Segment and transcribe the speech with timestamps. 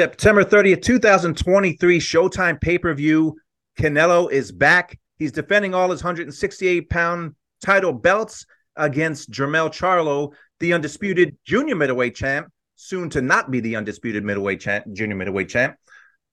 [0.00, 3.36] September 30th, 2023, Showtime pay per view.
[3.78, 4.98] Canelo is back.
[5.18, 8.46] He's defending all his 168 pound title belts
[8.76, 14.60] against Jermell Charlo, the undisputed junior middleweight champ, soon to not be the undisputed middleweight
[14.60, 15.76] champ, junior middleweight champ.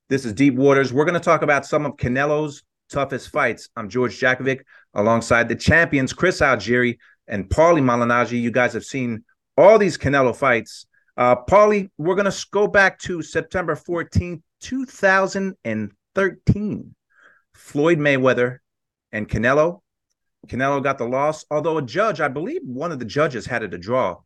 [0.08, 0.94] This is Deep Waters.
[0.94, 3.68] We're going to talk about some of Canelo's toughest fights.
[3.76, 4.62] I'm George Jakovic
[4.94, 8.42] alongside the champions, Chris Algieri and Paulie Malignaggi.
[8.42, 9.26] You guys have seen
[9.58, 10.88] all these Canelo fights.
[11.18, 16.96] Uh, Paulie, we're going to go back to September 14th, 2013.
[17.54, 18.60] Floyd Mayweather
[19.12, 19.82] and Canelo.
[20.48, 23.74] Canelo got the loss, although a judge, I believe one of the judges had it
[23.74, 24.18] a draw.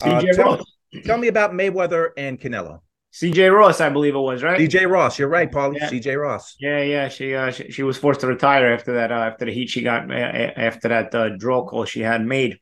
[0.00, 0.64] Uh, tell,
[1.04, 2.80] tell, me about Mayweather and Canelo.
[3.12, 4.58] CJ Ross, I believe it was, right?
[4.58, 5.76] CJ Ross, you're right, Paulie.
[5.76, 5.90] Yeah.
[5.90, 6.56] CJ Ross.
[6.58, 7.08] Yeah, yeah.
[7.08, 9.12] She, uh, she, she was forced to retire after that.
[9.12, 12.58] Uh, after the heat she got after that uh, draw call she had made.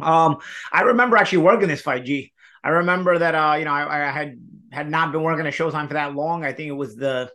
[0.00, 0.38] Um,
[0.72, 2.04] I remember actually working this fight.
[2.04, 2.32] G.
[2.64, 4.38] I remember that uh, you know, I, I, had
[4.72, 6.44] had not been working at Showtime for that long.
[6.44, 7.30] I think it was the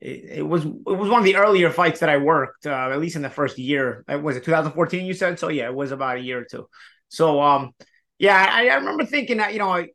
[0.00, 3.00] it, it was it was one of the earlier fights that I worked, uh, at
[3.00, 4.04] least in the first year.
[4.08, 5.38] It was it 2014 you said?
[5.38, 6.68] So yeah, it was about a year or two.
[7.08, 7.72] So um
[8.18, 9.86] yeah, I, I remember thinking that, you know,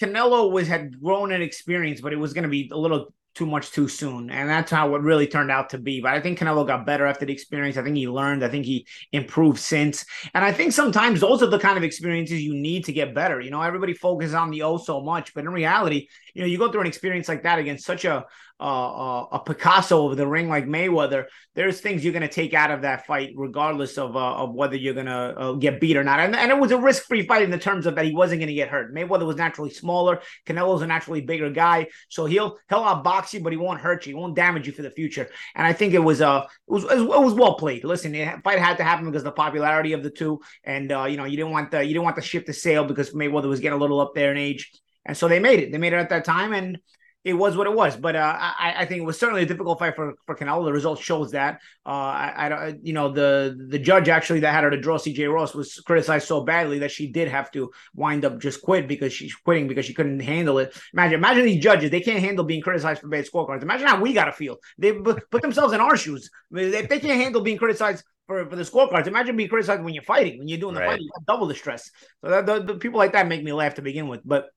[0.00, 3.70] Canelo was had grown in experience, but it was gonna be a little too much
[3.70, 4.30] too soon.
[4.30, 6.00] And that's how it really turned out to be.
[6.00, 7.76] But I think Canelo got better after the experience.
[7.76, 8.44] I think he learned.
[8.44, 10.04] I think he improved since.
[10.34, 13.40] And I think sometimes those are the kind of experiences you need to get better.
[13.40, 16.08] You know, everybody focuses on the O so much, but in reality,
[16.38, 18.24] you know, you go through an experience like that against such a
[18.60, 22.70] uh, a Picasso of the ring like Mayweather, there's things you're going to take out
[22.72, 26.02] of that fight, regardless of uh, of whether you're going to uh, get beat or
[26.02, 26.20] not.
[26.20, 28.40] And, and it was a risk free fight in the terms of that he wasn't
[28.40, 28.94] going to get hurt.
[28.94, 30.20] Mayweather was naturally smaller.
[30.46, 34.14] Canelo's a naturally bigger guy, so he'll he'll outbox you, but he won't hurt you.
[34.14, 35.28] He won't damage you for the future.
[35.54, 37.84] And I think it was uh it was it was well played.
[37.84, 41.16] Listen, the fight had to happen because the popularity of the two, and uh, you
[41.16, 43.60] know you didn't want the you didn't want the ship to sail because Mayweather was
[43.60, 44.72] getting a little up there in age.
[45.08, 45.72] And so they made it.
[45.72, 46.78] They made it at that time, and
[47.24, 47.96] it was what it was.
[47.96, 50.64] But uh, I, I, think it was certainly a difficult fight for for Canelo.
[50.64, 51.60] The result shows that.
[51.84, 55.26] Uh, I, I, you know, the the judge actually that had her to draw C.J.
[55.26, 59.12] Ross was criticized so badly that she did have to wind up just quit because
[59.12, 60.78] she's quitting because she couldn't handle it.
[60.92, 63.62] Imagine, imagine these judges; they can't handle being criticized for bad scorecards.
[63.62, 64.56] Imagine how we got to feel.
[64.76, 66.30] They put themselves in our shoes.
[66.52, 69.06] If they can't handle being criticized for, for the scorecards.
[69.06, 70.90] Imagine being criticized when you're fighting, when you're doing the right.
[70.90, 71.90] fight, you double the stress.
[72.22, 74.20] So that, the, the, people like that make me laugh to begin with.
[74.24, 74.50] But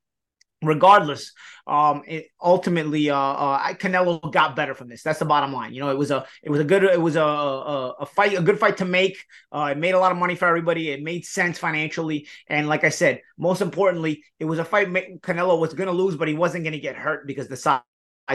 [0.61, 1.33] regardless
[1.67, 5.03] um it ultimately uh, uh canelo got better from this.
[5.03, 5.73] That's the bottom line.
[5.73, 8.38] You know it was a it was a good it was a a, a fight
[8.38, 9.23] a good fight to make.
[9.51, 10.89] Uh it made a lot of money for everybody.
[10.89, 12.27] It made sense financially.
[12.47, 14.88] And like i said most importantly it was a fight
[15.22, 17.81] canelo was going to lose but he wasn't going to get hurt because the size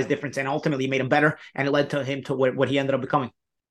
[0.09, 2.79] difference and ultimately made him better and it led to him to what, what he
[2.79, 3.31] ended up becoming.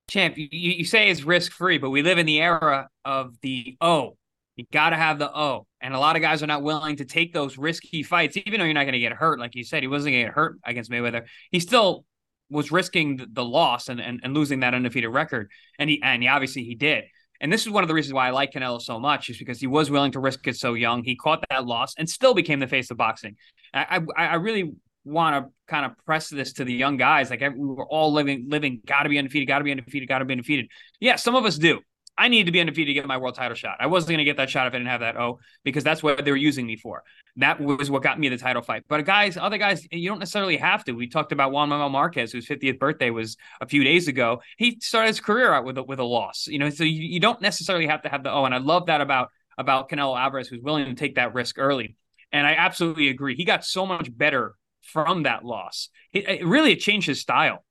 [0.09, 3.77] Champ you, you say it's risk free but we live in the era of the
[3.81, 4.17] oh
[4.55, 5.67] you got to have the O.
[5.81, 8.65] And a lot of guys are not willing to take those risky fights, even though
[8.65, 9.39] you're not going to get hurt.
[9.39, 11.25] Like you said, he wasn't going to get hurt against Mayweather.
[11.51, 12.05] He still
[12.49, 15.51] was risking the, loss and, and, and losing that undefeated record.
[15.77, 17.05] And he, and he obviously he did.
[17.41, 19.59] And this is one of the reasons why I like Canelo so much, is because
[19.59, 21.03] he was willing to risk it so young.
[21.03, 23.35] He caught that loss and still became the face of boxing.
[23.73, 24.71] I, I, I really
[25.03, 27.29] want to kind of press this to the young guys.
[27.29, 30.19] Like we were all living, living, got to be undefeated, got to be undefeated, got
[30.19, 30.67] to be undefeated.
[30.99, 31.81] Yeah, some of us do.
[32.17, 33.77] I needed to be undefeated to get my world title shot.
[33.79, 36.01] I wasn't going to get that shot if I didn't have that O because that's
[36.01, 37.03] what they were using me for.
[37.37, 38.83] That was what got me the title fight.
[38.87, 40.93] But guys, other guys, you don't necessarily have to.
[40.93, 44.41] We talked about Juan Manuel Marquez, whose 50th birthday was a few days ago.
[44.57, 46.47] He started his career out with a, with a loss.
[46.47, 48.45] You know, so you, you don't necessarily have to have the O.
[48.45, 51.95] And I love that about about Canelo Alvarez, who's willing to take that risk early.
[52.31, 53.35] And I absolutely agree.
[53.35, 55.89] He got so much better from that loss.
[56.11, 57.63] It, it really changed his style.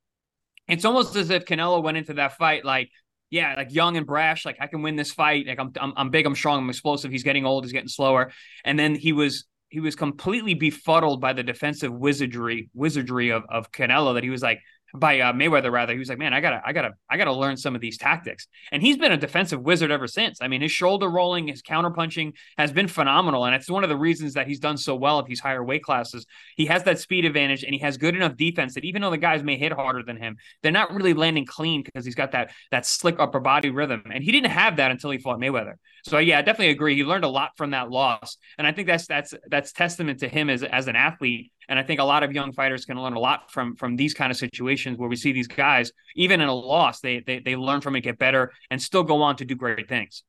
[0.67, 2.91] It's almost as if Canelo went into that fight like
[3.31, 5.47] yeah, like young and brash, like I can win this fight.
[5.47, 7.11] Like I'm, I'm, I'm big, I'm strong, I'm explosive.
[7.11, 8.33] He's getting old, he's getting slower.
[8.65, 13.73] And then he was, he was completely befuddled by the defensive wizardry, wizardry of, of
[13.73, 14.61] Canelo that he was like,
[14.95, 15.93] by uh, Mayweather rather.
[15.93, 18.47] He was like, man, I gotta, I gotta, I gotta learn some of these tactics.
[18.71, 20.39] And he's been a defensive wizard ever since.
[20.41, 23.91] I mean, his shoulder rolling, his counter punching has been phenomenal, and it's one of
[23.91, 26.27] the reasons that he's done so well at these higher weight classes.
[26.57, 29.19] He has that speed advantage, and he has good enough defense that even though the
[29.19, 32.53] guys may hit harder than him, they're not really landing clean because he's got that
[32.71, 35.75] that slick upper body rhythm, and he didn't have that until he fought Mayweather.
[36.05, 36.95] So yeah, I definitely agree.
[36.95, 40.29] He learned a lot from that loss, and I think that's that's that's testament to
[40.29, 43.15] him as as an athlete and I think a lot of young fighters can learn
[43.15, 46.49] a lot from from these kind of situations where we see these guys, even in
[46.49, 49.45] a loss, they they they learn from it, get better, and still go on to
[49.45, 50.23] do great things.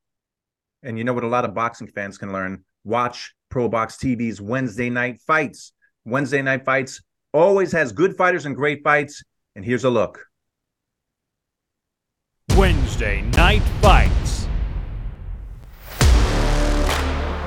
[0.84, 2.64] And you know what a lot of boxing fans can learn?
[2.84, 5.74] Watch Pro Box TV's Wednesday night fights.
[6.06, 7.02] Wednesday night fights
[7.34, 9.24] always has good fighters and great fights.
[9.56, 10.26] And here's a look.
[12.56, 14.25] Wednesday night fights.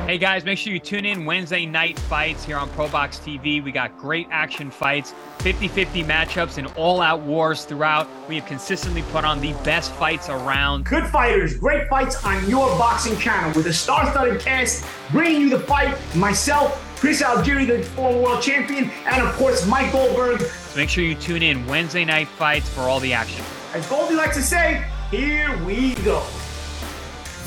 [0.09, 3.63] Hey guys, make sure you tune in Wednesday night fights here on ProBox TV.
[3.63, 8.09] We got great action fights, 50 50 matchups, and all out wars throughout.
[8.27, 10.87] We have consistently put on the best fights around.
[10.87, 15.51] Good fighters, great fights on your boxing channel with a star studded cast bringing you
[15.51, 15.95] the fight.
[16.17, 20.41] Myself, Chris Algieri, the former world champion, and of course, Mike Goldberg.
[20.41, 23.45] So make sure you tune in Wednesday night fights for all the action.
[23.75, 26.27] As Goldie likes to say, here we go.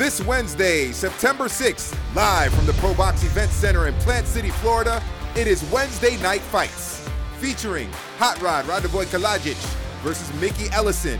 [0.01, 4.99] This Wednesday, September 6th, live from the Pro Box Event Center in Plant City, Florida,
[5.35, 7.07] it is Wednesday Night Fights,
[7.37, 7.87] featuring
[8.17, 9.63] Hot Rod Radivoje Kalajdzic
[10.01, 11.19] versus Mickey Ellison.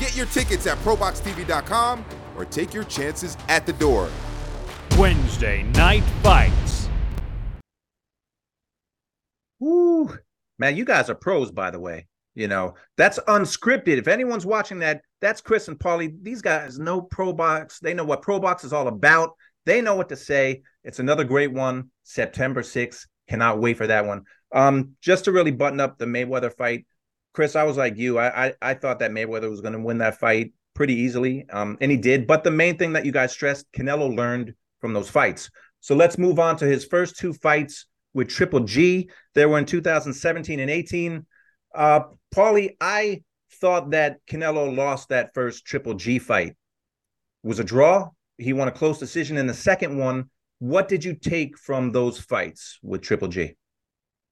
[0.00, 2.04] Get your tickets at ProBoxTV.com
[2.36, 4.10] or take your chances at the door.
[4.98, 6.88] Wednesday Night Fights.
[9.60, 10.12] Woo.
[10.58, 12.08] Man, you guys are pros, by the way.
[12.34, 13.96] You know, that's unscripted.
[13.96, 16.14] If anyone's watching that, that's Chris and Paulie.
[16.22, 17.80] These guys know Pro Box.
[17.80, 19.32] They know what Pro Box is all about.
[19.66, 20.62] They know what to say.
[20.84, 21.90] It's another great one.
[22.04, 23.06] September 6th.
[23.28, 24.24] Cannot wait for that one.
[24.52, 26.86] Um, just to really button up the Mayweather fight,
[27.34, 28.18] Chris, I was like you.
[28.18, 31.44] I I, I thought that Mayweather was going to win that fight pretty easily.
[31.50, 32.26] Um, and he did.
[32.26, 35.50] But the main thing that you guys stressed, Canelo learned from those fights.
[35.80, 39.10] So let's move on to his first two fights with Triple G.
[39.34, 41.26] They were in 2017 and 18.
[41.74, 42.00] Uh,
[42.34, 43.22] Paulie, I
[43.60, 46.48] thought that Canelo lost that first Triple G fight.
[46.48, 46.56] It
[47.42, 48.10] was a draw.
[48.36, 50.30] He won a close decision in the second one.
[50.58, 53.54] What did you take from those fights with Triple G?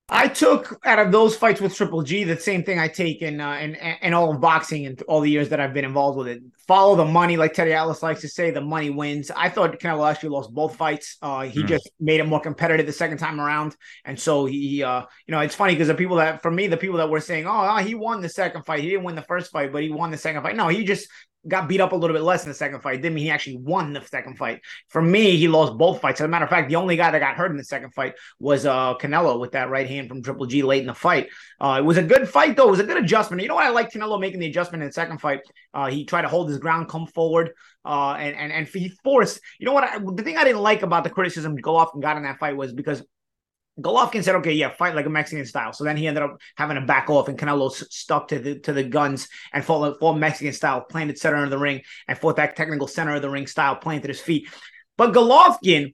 [0.08, 3.40] I took out of those fights with Triple G the same thing I take in
[3.40, 6.28] uh, in, in all of boxing and all the years that I've been involved with
[6.28, 6.42] it.
[6.68, 9.32] Follow the money, like Teddy Atlas likes to say, the money wins.
[9.34, 11.16] I thought Canelo actually lost both fights.
[11.20, 11.66] Uh, he mm.
[11.66, 13.74] just made it more competitive the second time around,
[14.04, 16.76] and so he, uh, you know, it's funny because the people that, for me, the
[16.76, 19.50] people that were saying, "Oh, he won the second fight, he didn't win the first
[19.50, 21.08] fight, but he won the second fight." No, he just
[21.48, 23.02] got beat up a little bit less in the second fight.
[23.02, 24.60] Didn't mean he actually won the second fight.
[24.88, 26.20] For me, he lost both fights.
[26.20, 28.14] As a matter of fact, the only guy that got hurt in the second fight
[28.38, 31.28] was uh, Canelo with that right hand from Triple G late in the fight.
[31.60, 32.68] Uh, it was a good fight though.
[32.68, 33.42] It was a good adjustment.
[33.42, 35.40] You know what I like Canelo making the adjustment in the second fight.
[35.72, 37.50] Uh, he tried to hold his ground, come forward,
[37.84, 39.40] uh, and and and he forced.
[39.58, 39.84] You know what?
[39.84, 42.72] I, the thing I didn't like about the criticism Golovkin got in that fight was
[42.72, 43.02] because
[43.80, 46.76] Golovkin said, "Okay, yeah, fight like a Mexican style." So then he ended up having
[46.76, 50.52] to back off, and Canelo stuck to the to the guns and fought, fought Mexican
[50.52, 53.76] style, planted center of the ring, and fought that technical center of the ring style,
[53.76, 54.48] planted his feet.
[54.96, 55.92] But Golovkin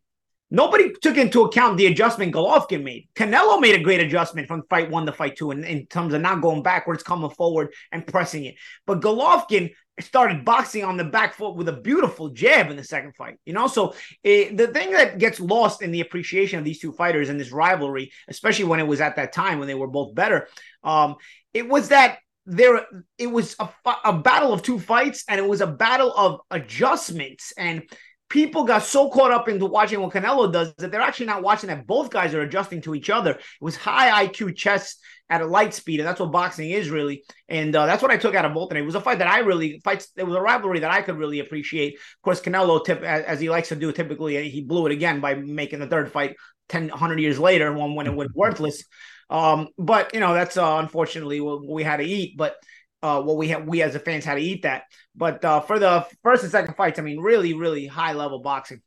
[0.54, 3.08] Nobody took into account the adjustment Golovkin made.
[3.14, 6.20] Canelo made a great adjustment from fight one to fight two in, in terms of
[6.20, 8.56] not going backwards, coming forward, and pressing it.
[8.86, 9.70] But Golovkin
[10.00, 13.38] started boxing on the back foot with a beautiful jab in the second fight.
[13.44, 13.94] You know, so
[14.24, 17.38] it, eh, the thing that gets lost in the appreciation of these two fighters and
[17.38, 20.48] this rivalry, especially when it was at that time when they were both better,
[20.82, 21.16] um,
[21.52, 22.84] it was that there
[23.18, 23.68] it was a,
[24.04, 27.82] a battle of two fights and it was a battle of adjustments and
[28.32, 31.68] people got so caught up into watching what Canelo does that they're actually not watching
[31.68, 33.32] that both guys are adjusting to each other.
[33.32, 34.96] It was high IQ chess
[35.28, 37.24] at a light speed, and that's what boxing is really.
[37.50, 38.70] And uh, that's what I took out of both.
[38.70, 40.08] And it was a fight that I really fights.
[40.16, 41.96] It was a rivalry that I could really appreciate.
[41.96, 45.34] Of course, Canelo, tip, as he likes to do, typically he blew it again by
[45.34, 46.34] making the third fight
[46.70, 48.82] 10, 100 years later, one when it was worthless.
[49.28, 52.38] Um, but you know that's uh, unfortunately what we had to eat.
[52.38, 52.56] But
[53.02, 54.84] uh, what we have, we as a fans had to eat that.
[55.14, 58.80] But uh, for the first and second fights, I mean, really, really high level boxing.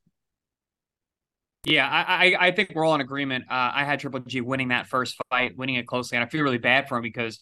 [1.66, 3.46] Yeah, I, I, I think we're all in agreement.
[3.50, 6.44] Uh, I had Triple G winning that first fight, winning it closely, and I feel
[6.44, 7.40] really bad for him because,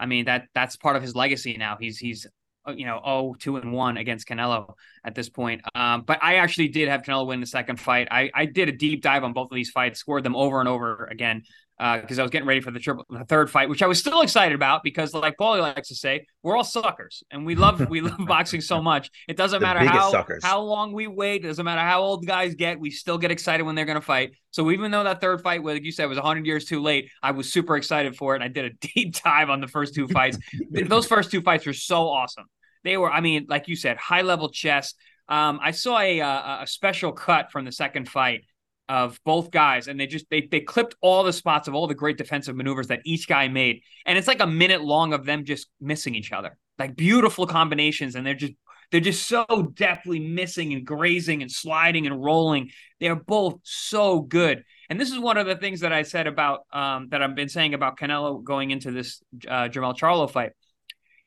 [0.00, 1.76] I mean that that's part of his legacy now.
[1.78, 2.26] He's he's
[2.66, 5.60] uh, you know oh two and one against Canelo at this point.
[5.74, 8.08] Um, but I actually did have Canelo win the second fight.
[8.10, 10.68] I I did a deep dive on both of these fights, scored them over and
[10.68, 11.42] over again
[11.78, 14.00] because uh, I was getting ready for the triple, the third fight, which I was
[14.00, 17.88] still excited about because, like Paulie likes to say, we're all suckers, and we love
[17.88, 19.10] we love boxing so much.
[19.28, 20.42] It doesn't the matter how suckers.
[20.42, 23.62] how long we wait, it doesn't matter how old guys get, we still get excited
[23.62, 24.32] when they're going to fight.
[24.50, 27.30] So even though that third fight, like you said, was 100 years too late, I
[27.30, 30.08] was super excited for it, and I did a deep dive on the first two
[30.08, 30.36] fights.
[30.70, 32.46] Those first two fights were so awesome.
[32.82, 34.94] They were, I mean, like you said, high level chess.
[35.28, 38.44] Um, I saw a, a, a special cut from the second fight
[38.88, 41.94] of both guys and they just they they clipped all the spots of all the
[41.94, 43.82] great defensive maneuvers that each guy made.
[44.06, 46.56] And it's like a minute long of them just missing each other.
[46.78, 48.54] Like beautiful combinations and they're just
[48.90, 52.70] they're just so deftly missing and grazing and sliding and rolling.
[53.00, 54.64] They're both so good.
[54.88, 57.50] And this is one of the things that i said about um, that i've been
[57.50, 60.52] saying about canelo going into this uh, jermell charlo fight.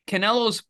[0.07, 0.63] Canelo's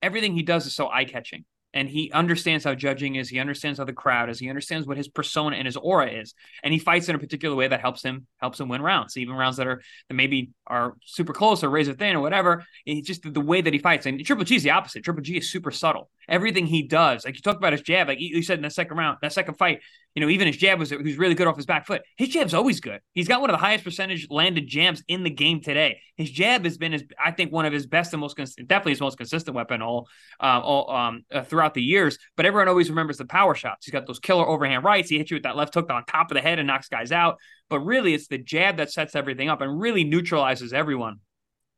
[0.00, 1.44] everything he does is so eye-catching
[1.74, 3.28] and he understands how judging is.
[3.28, 4.38] He understands how the crowd is.
[4.38, 7.54] He understands what his persona and his aura is, and he fights in a particular
[7.54, 10.94] way that helps him helps him win rounds, even rounds that are that maybe are
[11.04, 12.64] super close or razor thin or whatever.
[12.86, 14.06] It's just the, way that he fights.
[14.06, 15.02] And Triple G is the opposite.
[15.02, 16.10] Triple G is super subtle.
[16.28, 18.96] Everything he does, like you talked about his jab, like you said in the second
[18.96, 19.80] round, that second fight,
[20.14, 22.02] you know, even his jab was he was really good off his back foot.
[22.16, 23.00] His jab's always good.
[23.12, 26.00] He's got one of the highest percentage landed jabs in the game today.
[26.16, 28.92] His jab has been his, I think, one of his best and most cons- definitely
[28.92, 30.08] his most consistent weapon all,
[30.42, 32.18] uh, all um, uh, throughout the years.
[32.36, 33.86] But everyone always remembers the power shots.
[33.86, 35.08] He's got those killer overhand rights.
[35.08, 37.12] He hits you with that left hook on top of the head and knocks guys
[37.12, 37.38] out.
[37.70, 41.20] But really, it's the jab that sets everything up and really neutralizes everyone.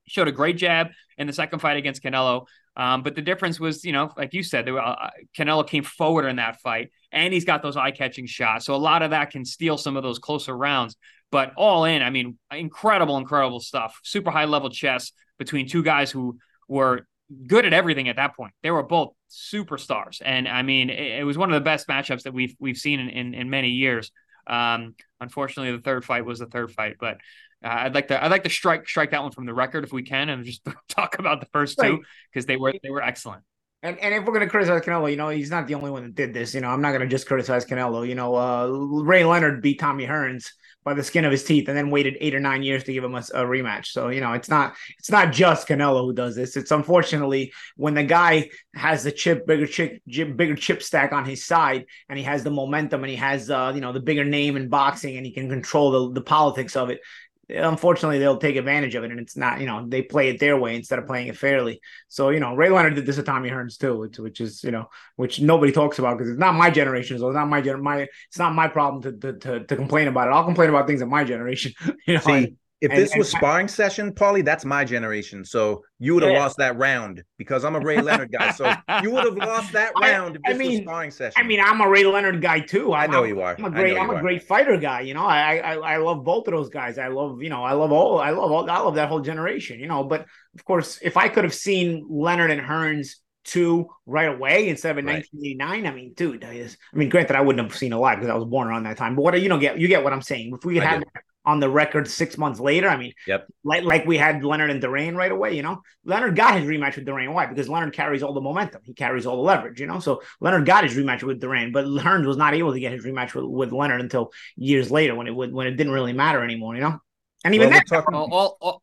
[0.05, 2.47] He showed a great jab in the second fight against Canelo.
[2.77, 6.27] Um, but the difference was, you know, like you said, were, uh, Canelo came forward
[6.27, 8.65] in that fight, and he's got those eye-catching shots.
[8.65, 10.97] So a lot of that can steal some of those closer rounds.
[11.33, 13.99] But all in, I mean, incredible, incredible stuff.
[14.03, 17.07] Super high level chess between two guys who were
[17.47, 18.53] good at everything at that point.
[18.63, 22.23] They were both superstars, and I mean, it, it was one of the best matchups
[22.23, 24.11] that we've we've seen in in, in many years.
[24.47, 27.19] Um, unfortunately, the third fight was the third fight, but
[27.65, 29.93] uh, I'd like to I'd like to strike strike that one from the record if
[29.93, 31.91] we can, and just talk about the first right.
[31.91, 33.43] two because they were they were excellent.
[33.83, 36.15] And and if we're gonna criticize Canelo, you know, he's not the only one that
[36.15, 36.55] did this.
[36.55, 38.07] You know, I'm not gonna just criticize Canelo.
[38.07, 40.51] You know, uh, Ray Leonard beat Tommy Hearns
[40.83, 43.05] by the skin of his teeth, and then waited eight or nine years to give
[43.05, 43.87] him a, a, rematch.
[43.87, 46.57] So you know, it's not it's not just Canelo who does this.
[46.57, 51.45] It's unfortunately when the guy has the chip bigger chip, bigger chip stack on his
[51.45, 54.57] side, and he has the momentum, and he has uh, you know the bigger name
[54.57, 57.01] in boxing, and he can control the the politics of it
[57.51, 60.57] unfortunately they'll take advantage of it and it's not you know they play it their
[60.57, 61.81] way instead of playing it fairly.
[62.09, 64.71] So you know ray leonard did this to tommy hearns too which, which is you
[64.71, 67.83] know which nobody talks about because it's not my generation so it's not my gen
[67.83, 70.33] my it's not my problem to, to, to to complain about it.
[70.33, 71.73] I'll complain about things in my generation
[72.07, 75.45] you know See, if this was and, sparring session, Paulie, that's my generation.
[75.45, 76.39] So you would have yeah.
[76.39, 78.53] lost that round because I'm a Ray Leonard guy.
[78.53, 78.73] So
[79.03, 81.43] you would have lost that round if this I mean, was sparring session.
[81.43, 82.93] I mean, I'm a Ray Leonard guy too.
[82.93, 83.55] I, I know you are.
[83.59, 83.99] I'm a great.
[83.99, 84.21] I'm a are.
[84.21, 85.03] great fighter guy.
[85.03, 86.99] You know, I, I I love both of those guys.
[86.99, 89.79] I love you know I love all I love all I love that whole generation.
[89.79, 94.29] You know, but of course, if I could have seen Leonard and Hearns two right
[94.29, 95.25] away instead of in right.
[95.33, 95.87] 1989.
[95.87, 98.45] I mean, dude, I mean, granted, I wouldn't have seen a live because I was
[98.45, 99.17] born around that time.
[99.17, 100.53] But what you know, get you get what I'm saying.
[100.55, 101.05] If we had
[101.45, 102.89] on the record six months later.
[102.89, 103.47] I mean, yep.
[103.65, 105.57] like like we had Leonard and Duran right away.
[105.57, 107.33] You know, Leonard got his rematch with Duran.
[107.33, 107.47] Why?
[107.47, 108.83] Because Leonard carries all the momentum.
[108.85, 109.81] He carries all the leverage.
[109.81, 112.81] You know, so Leonard got his rematch with Duran, but Hearns was not able to
[112.81, 115.93] get his rematch with, with Leonard until years later when it would when it didn't
[115.93, 116.75] really matter anymore.
[116.75, 116.99] You know,
[117.45, 118.83] and even well, then, all, all, all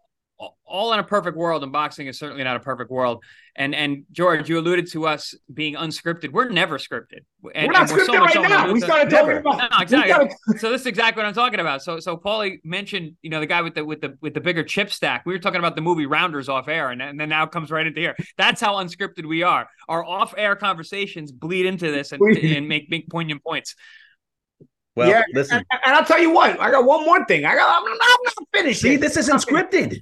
[0.94, 3.24] in a perfect world, and boxing is certainly not a perfect world.
[3.56, 6.32] And and George, you alluded to us being unscripted.
[6.32, 7.22] We're never scripted.
[7.56, 8.72] And, we're not we're scripted so right now.
[8.72, 10.12] We started talking about no, exactly.
[10.12, 10.60] Started...
[10.60, 11.82] so this is exactly what I'm talking about.
[11.82, 14.64] So so Paulie mentioned, you know, the guy with the with the with the bigger
[14.64, 15.26] chip stack.
[15.26, 17.88] We were talking about the movie Rounders off air, and, and then now comes right
[17.88, 18.16] into here.
[18.38, 19.68] That's how unscripted we are.
[19.90, 23.76] Our off air conversations bleed into this and, and make make poignant points.
[24.98, 27.46] Well, yeah, listen, and, and, I'll tell you what, I got one more thing.
[27.46, 28.82] I got, I'm, I'm not finished.
[28.82, 29.02] See, yet.
[29.02, 30.02] this isn't scripted.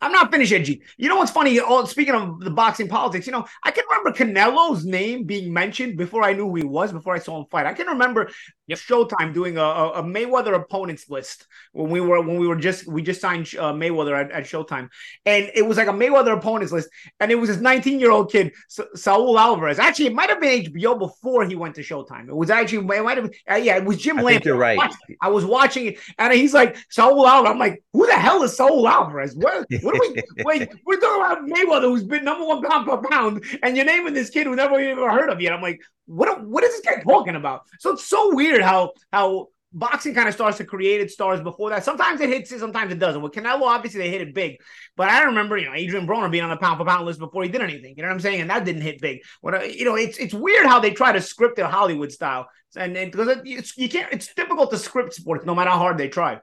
[0.00, 0.80] I'm not finished yet, G.
[0.96, 1.58] You know what's funny?
[1.58, 5.96] Oh, speaking of the boxing politics, you know, I can remember Canelo's name being mentioned
[5.96, 7.66] before I knew who he was, before I saw him fight.
[7.66, 8.30] I can remember
[8.66, 8.78] yep.
[8.78, 13.02] Showtime doing a, a, Mayweather opponents list when we were when we were just we
[13.02, 14.88] just signed uh, Mayweather at, at, Showtime,
[15.24, 16.88] and it was like a Mayweather opponents list,
[17.20, 19.78] and it was this 19 year old kid Sa- Saul Alvarez.
[19.78, 22.28] Actually, it might have been HBO before he went to Showtime.
[22.28, 24.40] It was actually it might have uh, yeah, it was Jim Lamb.
[24.44, 24.78] You're right.
[25.20, 27.52] I was watching it, and he's like Saul Alvarez.
[27.52, 29.34] I'm like, who the hell is Saul Alvarez?
[29.34, 30.22] What, what are we?
[30.44, 34.14] wait, we're talking about Mayweather, who's been number one pound per pound, and you're naming
[34.14, 35.52] this kid who never even heard of yet.
[35.52, 36.44] I'm like, what?
[36.44, 37.62] What is this guy talking about?
[37.80, 41.70] So it's so weird how how boxing kind of starts to create its stars before
[41.70, 41.84] that.
[41.84, 43.20] Sometimes it hits it, sometimes it doesn't.
[43.20, 44.56] With Canelo, obviously they hit it big,
[44.96, 47.42] but I remember you know Adrian Broner being on the pound for pound list before
[47.42, 47.94] he did anything.
[47.96, 48.40] You know what I'm saying?
[48.40, 49.20] And that didn't hit big.
[49.40, 52.48] What uh, you know, it's it's weird how they try to script it Hollywood style,
[52.76, 54.12] and because it, it's you can't.
[54.12, 56.40] It's difficult to script sports no matter how hard they try.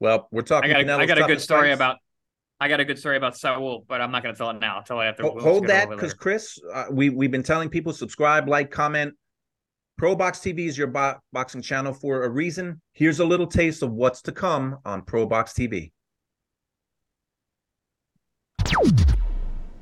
[0.00, 0.72] Well, we're talking.
[0.72, 1.76] I got a, I got a good story fights.
[1.76, 1.98] about.
[2.62, 4.76] I got a good story about Saul, but I'm not going to tell it now.
[4.76, 5.24] I'll tell it after.
[5.24, 9.14] Hold, hold that, because Chris, uh, we we've been telling people subscribe, like, comment,
[10.00, 12.80] ProBox TV is your bo- boxing channel for a reason.
[12.92, 15.90] Here's a little taste of what's to come on ProBox TV.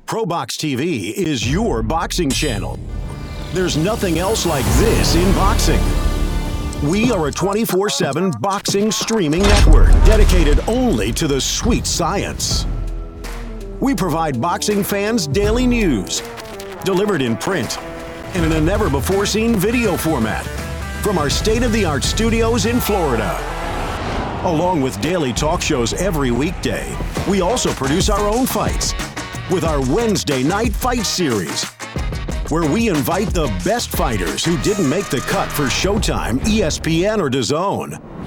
[0.07, 2.79] ProBox TV is your boxing channel.
[3.53, 6.10] There's nothing else like this in boxing.
[6.83, 12.65] We are a 24 7 boxing streaming network dedicated only to the sweet science.
[13.79, 16.23] We provide boxing fans daily news,
[16.83, 17.77] delivered in print
[18.33, 20.43] and in a never before seen video format
[21.03, 23.37] from our state of the art studios in Florida.
[24.43, 26.97] Along with daily talk shows every weekday,
[27.29, 28.93] we also produce our own fights
[29.51, 31.63] with our Wednesday night fight series.
[32.51, 37.29] Where we invite the best fighters who didn't make the cut for Showtime, ESPN, or
[37.29, 38.21] DAZN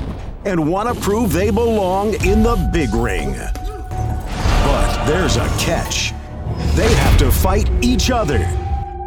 [0.45, 3.33] and want to prove they belong in the big ring.
[3.33, 6.13] But there's a catch.
[6.75, 8.39] They have to fight each other.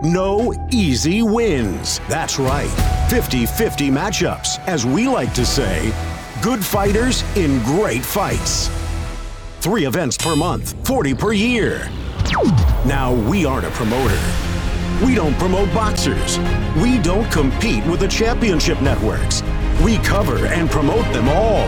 [0.04, 2.00] No easy wins.
[2.08, 2.70] That's right.
[3.10, 5.94] 50 50 matchups, as we like to say.
[6.42, 8.70] Good fighters in great fights.
[9.60, 11.90] Three events per month, 40 per year.
[12.86, 14.47] Now, we aren't a promoter.
[15.04, 16.40] We don't promote boxers.
[16.82, 19.44] We don't compete with the championship networks.
[19.84, 21.68] We cover and promote them all.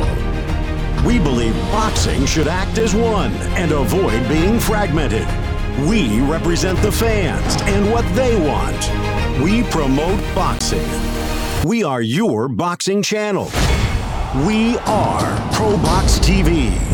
[1.05, 5.27] We believe boxing should act as one and avoid being fragmented.
[5.87, 9.43] We represent the fans and what they want.
[9.43, 10.89] We promote boxing.
[11.67, 13.51] We are your boxing channel.
[14.47, 16.88] We are Pro Box TV.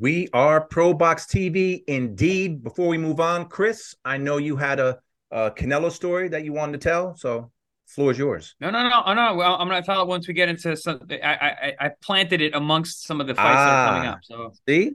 [0.00, 2.62] We are Pro Box TV indeed.
[2.62, 4.98] Before we move on, Chris, I know you had a,
[5.30, 7.50] a Canelo story that you wanted to tell, so
[7.86, 8.54] floor is yours.
[8.60, 9.34] No, no, no, no, no.
[9.34, 11.00] Well, I'm gonna tell it once we get into some.
[11.10, 11.16] I,
[11.80, 14.12] I, I planted it amongst some of the fights that are coming Ah.
[14.14, 14.18] up.
[14.22, 14.92] So See,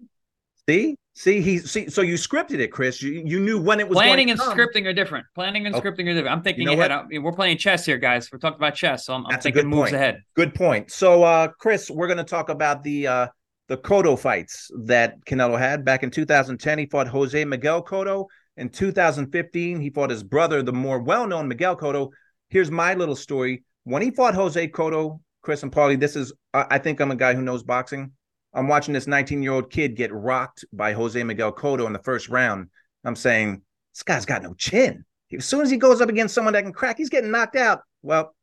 [0.68, 1.42] see, see.
[1.42, 1.90] He see.
[1.90, 3.02] So you scripted it, Chris.
[3.02, 4.58] You you knew when it was planning going and to come.
[4.58, 5.26] scripting are different.
[5.36, 6.30] Planning and Oh, scripting are different.
[6.30, 6.92] I'm thinking know ahead.
[6.92, 8.30] I- We're playing chess here, guys.
[8.32, 9.96] We're talking about chess, so I'm, I'm thinking good moves point.
[9.96, 10.24] ahead.
[10.36, 10.92] Good point.
[10.92, 13.28] So, uh, Chris, we're going to talk about the uh,
[13.70, 16.80] the Cotto fights that Canelo had back in 2010.
[16.80, 18.26] He fought Jose Miguel Cotto.
[18.58, 22.10] In 2015, he fought his brother, the more well-known Miguel Cotto.
[22.50, 23.64] Here's my little story.
[23.84, 27.36] When he fought Jose Cotto, Chris and Paulie, this is I think I'm a guy
[27.36, 28.12] who knows boxing.
[28.54, 32.70] I'm watching this 19-year-old kid get rocked by Jose Miguel Cotto in the first round.
[33.06, 33.62] I'm saying
[33.94, 35.06] this guy's got no chin.
[35.32, 37.82] As soon as he goes up against someone that can crack, he's getting knocked out.
[38.02, 38.36] Well,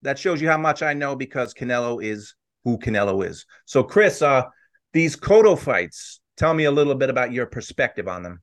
[0.00, 3.44] that shows you how much I know because Canelo is who Canelo is.
[3.66, 4.44] So, Chris, uh,
[4.92, 8.42] these Cotto fights, tell me a little bit about your perspective on them.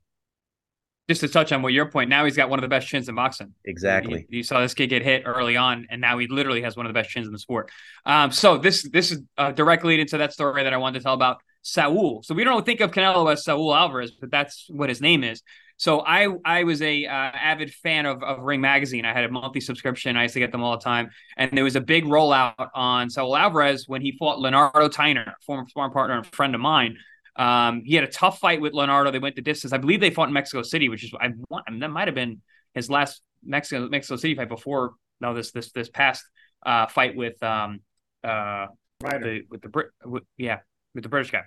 [1.08, 3.08] Just to touch on what your point, now he's got one of the best chins
[3.08, 3.52] in boxing.
[3.64, 4.26] Exactly.
[4.28, 6.86] You, you saw this kid get hit early on, and now he literally has one
[6.86, 7.70] of the best chins in the sport.
[8.06, 11.02] Um, so this this is uh, direct lead into that story that I wanted to
[11.02, 12.22] tell about Saul.
[12.22, 15.42] So we don't think of Canelo as Saul Alvarez, but that's what his name is.
[15.80, 19.06] So I I was a uh, avid fan of, of Ring Magazine.
[19.06, 20.14] I had a monthly subscription.
[20.14, 23.08] I used to get them all the time, and there was a big rollout on
[23.08, 26.98] Saul Alvarez when he fought Lanardo Tyner, former sparring partner and friend of mine.
[27.34, 29.10] Um, he had a tough fight with Lanardo.
[29.10, 29.72] They went the distance.
[29.72, 32.42] I believe they fought in Mexico City, which is I want that might have been
[32.74, 36.22] his last Mexico Mexico City fight before no this this this past
[36.66, 37.80] uh fight with um
[38.22, 38.66] uh
[39.02, 39.24] Ryder.
[39.24, 40.58] the with the Brit with, yeah
[40.94, 41.44] with the British guy.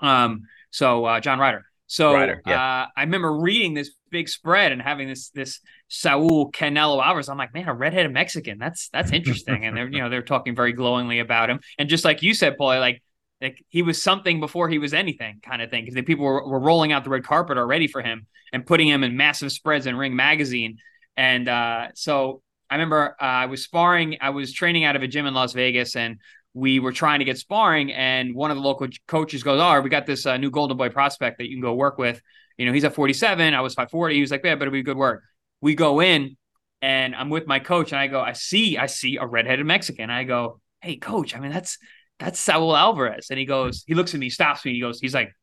[0.00, 1.69] Um so uh John Ryder.
[1.90, 2.82] So Ryder, yeah.
[2.82, 7.28] uh I remember reading this big spread and having this this Saul Canelo Alvarez.
[7.28, 8.58] I'm like, man, a redheaded Mexican.
[8.58, 9.64] That's that's interesting.
[9.64, 11.58] and they're you know they're talking very glowingly about him.
[11.80, 13.02] And just like you said, Paul, like
[13.40, 16.46] like he was something before he was anything kind of thing because the people were,
[16.46, 19.86] were rolling out the red carpet already for him and putting him in massive spreads
[19.86, 20.76] in ring magazine
[21.16, 25.08] and uh, so i remember uh, i was sparring i was training out of a
[25.08, 26.18] gym in las vegas and
[26.54, 29.90] we were trying to get sparring and one of the local coaches goes oh we
[29.90, 32.20] got this uh, new golden boy prospect that you can go work with
[32.58, 34.82] you know he's at 47 i was 540 he was like yeah but it'll be
[34.82, 35.22] good work
[35.60, 36.36] we go in
[36.82, 40.10] and i'm with my coach and i go i see i see a redheaded mexican
[40.10, 41.78] i go hey coach i mean that's
[42.20, 43.28] that's Saul Alvarez.
[43.30, 44.74] And he goes, he looks at me, stops me.
[44.74, 45.34] He goes, he's like,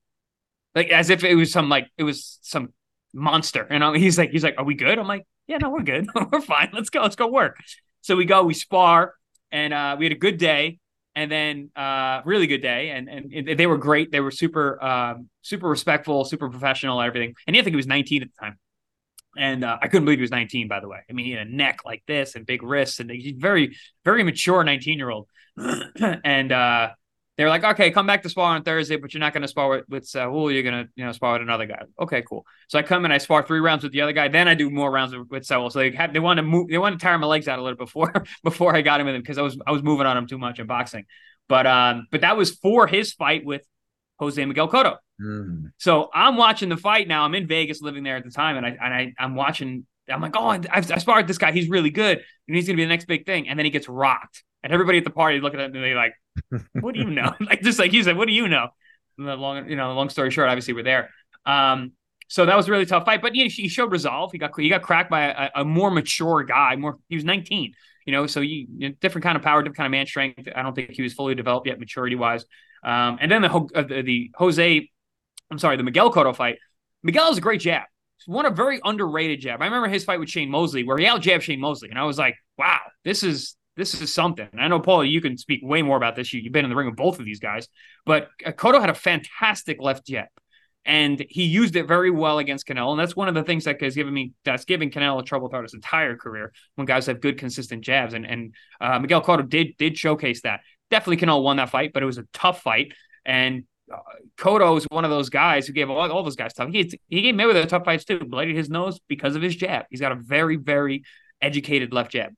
[0.76, 2.72] like as if it was some like it was some
[3.14, 3.64] monster.
[3.70, 4.98] And I'm, he's like, he's like, are we good?
[4.98, 6.08] I'm like, yeah, no, we're good.
[6.32, 6.70] we're fine.
[6.72, 7.02] Let's go.
[7.02, 7.58] Let's go work.
[8.02, 9.16] So we go, we spar,
[9.52, 10.80] and uh, we had a good day.
[11.18, 14.12] And then uh, really good day, and and they were great.
[14.12, 17.34] They were super, um, super respectful, super professional, everything.
[17.48, 18.60] And I think he was 19 at the time,
[19.36, 20.68] and uh, I couldn't believe he was 19.
[20.68, 23.10] By the way, I mean he had a neck like this and big wrists, and
[23.10, 23.76] he's very,
[24.06, 25.28] very mature 19 year old.
[26.24, 26.90] and uh,
[27.38, 29.48] they were like, okay, come back to spar on Thursday, but you're not going to
[29.48, 30.52] spar with, with Saul.
[30.52, 31.84] You're going to, you know, spar with another guy.
[32.00, 32.46] Okay, cool.
[32.68, 34.28] So I come and I spar three rounds with the other guy.
[34.28, 35.70] Then I do more rounds with, with Saul.
[35.70, 37.62] So they had, they wanted to move, they wanted to tire my legs out a
[37.62, 38.12] little before,
[38.44, 40.40] before I got him with him because I was, I was moving on him too
[40.40, 41.06] much in boxing.
[41.48, 43.62] But, um, but that was for his fight with
[44.20, 44.98] Jose Miguel Cotto.
[45.22, 45.72] Mm.
[45.78, 47.24] So I'm watching the fight now.
[47.24, 49.86] I'm in Vegas, living there at the time, and I and I I'm watching.
[50.10, 51.52] I'm like, oh, I've, I sparred this guy.
[51.52, 53.50] He's really good, and he's gonna be the next big thing.
[53.50, 55.94] And then he gets rocked, and everybody at the party looking at him and they
[55.94, 56.14] like,
[56.74, 57.34] what do you know?
[57.40, 58.70] like just like you said, what do you know?
[59.18, 61.10] And the long, you know, long story short, obviously we're there.
[61.46, 61.94] Um,
[62.28, 64.32] so that was a really tough fight, but you know, he showed resolve.
[64.32, 66.76] He got he got cracked by a, a more mature guy.
[66.76, 67.74] More, he was 19.
[68.06, 70.48] You know, so you, you know, different kind of power, different kind of man strength.
[70.56, 72.46] I don't think he was fully developed yet, maturity wise.
[72.84, 74.90] Um, and then the, uh, the the Jose,
[75.52, 76.58] I'm sorry, the Miguel Cotto fight.
[77.04, 77.84] Miguel is a great jab.
[78.26, 79.62] One a very underrated jab.
[79.62, 82.04] I remember his fight with Shane Mosley, where he out jabbed Shane Mosley, and I
[82.04, 84.50] was like, wow, this is this is something.
[84.60, 86.34] I know Paul, you can speak way more about this.
[86.34, 87.70] You, you've been in the ring with both of these guys,
[88.06, 90.28] but Cotto had a fantastic left jab.
[90.88, 92.92] and he used it very well against Canelo.
[92.92, 95.64] And that's one of the things that has given me that's giving Canelo trouble throughout
[95.64, 98.14] his entire career when guys have good, consistent jabs.
[98.14, 100.62] And and uh, Miguel Cotto did did showcase that.
[100.90, 102.94] Definitely Canelo won that fight, but it was a tough fight.
[103.26, 103.98] And uh,
[104.38, 106.70] Cotto is one of those guys who gave all, all those guys tough.
[106.72, 108.20] He he gave Mayweather tough fights too.
[108.20, 109.86] Bloodied his nose because of his jab.
[109.90, 111.04] He's got a very very
[111.42, 112.34] educated left jab.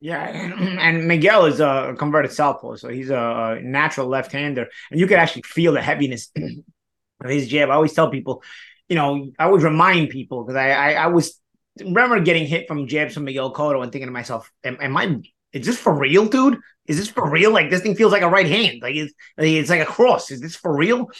[0.00, 0.24] Yeah,
[0.80, 5.42] and Miguel is a converted southpaw, so he's a natural left-hander, and you could actually
[5.42, 7.70] feel the heaviness of his jab.
[7.70, 8.42] I always tell people,
[8.88, 11.40] you know, I would remind people because I, I, I was
[11.80, 15.16] remember getting hit from jabs from Miguel Cotto and thinking to myself, am, am I
[15.52, 16.58] is this for real, dude?
[16.86, 17.52] Is this for real?
[17.52, 18.82] Like this thing feels like a right hand.
[18.82, 20.30] Like it's, it's like a cross.
[20.30, 21.10] Is this for real?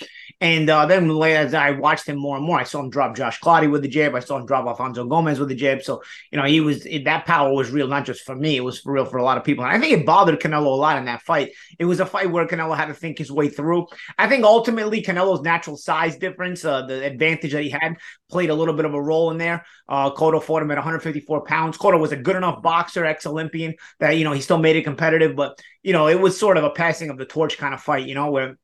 [0.41, 3.41] And uh, then as I watched him more and more, I saw him drop Josh
[3.41, 4.15] Clottey with the jab.
[4.15, 5.83] I saw him drop Alfonso Gomez with the jab.
[5.83, 8.57] So you know he was that power was real, not just for me.
[8.57, 9.65] It was for real for a lot of people.
[9.65, 11.53] And I think it bothered Canelo a lot in that fight.
[11.79, 13.87] It was a fight where Canelo had to think his way through.
[14.19, 17.97] I think ultimately Canelo's natural size difference, uh, the advantage that he had,
[18.29, 19.65] played a little bit of a role in there.
[19.89, 21.79] Uh, Cotto fought him at 154 pounds.
[21.79, 24.83] Cotto was a good enough boxer, ex Olympian, that you know he still made it
[24.83, 27.81] competitive, but you know it was sort of a passing of the torch kind of
[27.81, 28.07] fight.
[28.07, 28.57] You know where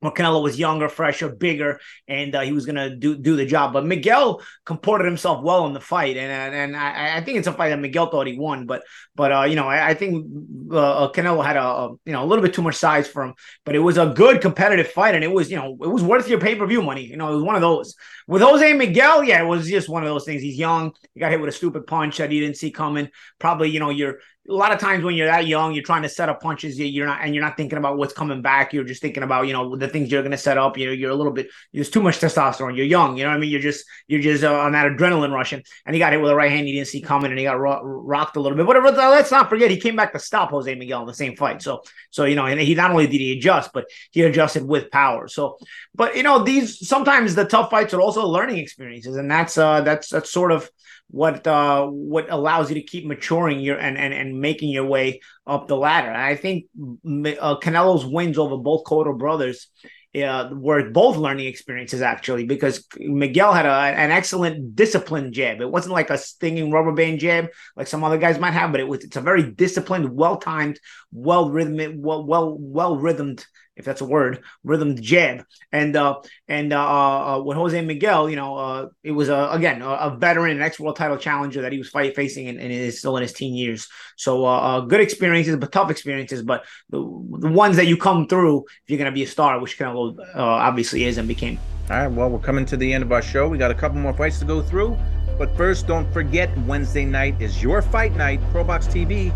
[0.00, 3.72] well, Canelo was younger, fresher, bigger, and uh, he was gonna do do the job.
[3.72, 7.48] But Miguel comported himself well in the fight, and and, and I, I, think it's
[7.48, 8.66] a fight that Miguel thought he won.
[8.66, 8.84] But
[9.16, 10.24] but uh, you know I, I think
[10.70, 13.24] uh, uh Canelo had a, a, you know a little bit too much size for
[13.24, 16.04] him, but it was a good competitive fight, and it was you know it was
[16.04, 17.04] worth your pay per view money.
[17.04, 17.96] You know it was one of those
[18.28, 19.24] with Jose Miguel.
[19.24, 20.42] Yeah, it was just one of those things.
[20.42, 20.92] He's young.
[21.14, 23.08] He got hit with a stupid punch that he didn't see coming.
[23.40, 26.08] Probably you know you're a lot of times when you're that young, you're trying to
[26.08, 26.78] set up punches.
[26.78, 28.72] You're not, and you're not thinking about what's coming back.
[28.72, 30.78] You're just thinking about, you know, the things you're going to set up.
[30.78, 31.48] You know, you're a little bit.
[31.72, 32.74] There's too much testosterone.
[32.74, 33.18] You're young.
[33.18, 33.50] You know what I mean?
[33.50, 35.62] You're just, you're just uh, on that adrenaline rushing.
[35.84, 37.60] And he got hit with a right hand he didn't see coming, and he got
[37.60, 38.66] ro- rocked a little bit.
[38.66, 38.90] Whatever.
[38.90, 41.60] Let's not forget he came back to stop Jose Miguel in the same fight.
[41.60, 44.90] So, so you know, and he not only did he adjust, but he adjusted with
[44.90, 45.28] power.
[45.28, 45.58] So,
[45.94, 49.82] but you know, these sometimes the tough fights are also learning experiences, and that's uh
[49.82, 50.70] that's that's sort of
[51.10, 55.20] what uh, what allows you to keep maturing your and and, and making your way
[55.46, 56.08] up the ladder.
[56.08, 59.68] And I think uh, Canelo's wins over both Cotto brothers
[60.16, 65.60] uh, were both learning experiences actually because Miguel had a, an excellent disciplined jab.
[65.60, 68.80] It wasn't like a stinging rubber band jab like some other guys might have, but
[68.80, 70.80] it was it's a very disciplined, well timed,
[71.12, 73.44] well rhythmic, well well well rhythmed
[73.78, 75.44] if that's a word, rhythmed jab.
[75.70, 79.80] And uh, and uh, uh, with Jose Miguel, you know, uh, it was a, again
[79.80, 82.72] a, a veteran, an ex world title challenger that he was fight facing, and, and
[82.72, 83.88] is still in his teen years.
[84.16, 86.42] So uh, uh, good experiences, but tough experiences.
[86.42, 89.60] But the, the ones that you come through if you're going to be a star,
[89.60, 91.58] which Canelo uh, obviously is and became.
[91.90, 92.08] All right.
[92.08, 93.48] Well, we're coming to the end of our show.
[93.48, 94.98] We got a couple more fights to go through.
[95.38, 98.40] But first, don't forget Wednesday night is your fight night.
[98.52, 99.32] ProBox TV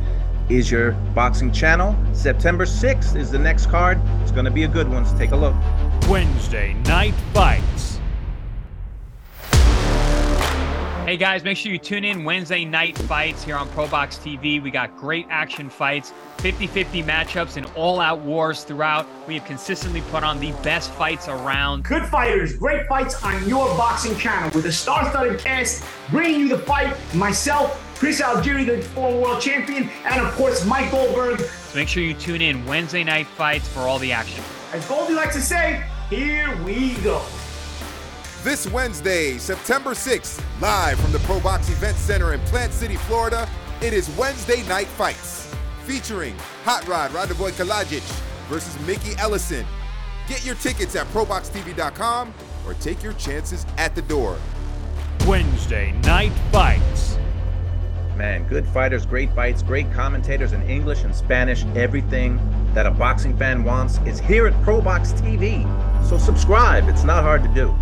[0.50, 1.96] is your boxing channel.
[2.12, 4.00] September 6th is the next card.
[4.22, 5.54] It's going to be a good one, so take a look.
[6.08, 7.91] Wednesday Night Fights.
[11.12, 14.62] Hey guys, make sure you tune in Wednesday night fights here on ProBox TV.
[14.62, 19.06] We got great action fights, 50 50 matchups, and all out wars throughout.
[19.28, 21.84] We have consistently put on the best fights around.
[21.84, 26.48] Good fighters, great fights on your boxing channel with a star studded cast bringing you
[26.48, 26.96] the fight.
[27.14, 31.40] Myself, Chris Algieri, the former world champion, and of course, Mike Goldberg.
[31.40, 34.42] So make sure you tune in Wednesday night fights for all the action.
[34.72, 37.22] As Goldie likes to say, here we go.
[38.42, 43.48] This Wednesday, September 6th, live from the Pro Box Event Center in Plant City, Florida,
[43.80, 48.02] it is Wednesday Night Fights, featuring Hot Rod Radivoje Kalajdzic
[48.48, 49.64] versus Mickey Ellison.
[50.26, 52.34] Get your tickets at ProBoxTV.com
[52.66, 54.36] or take your chances at the door.
[55.24, 57.16] Wednesday Night Fights.
[58.16, 61.64] Man, good fighters, great fights, great commentators in English and Spanish.
[61.76, 62.40] Everything
[62.74, 65.62] that a boxing fan wants is here at ProBox TV.
[66.08, 66.88] So subscribe.
[66.88, 67.72] It's not hard to do.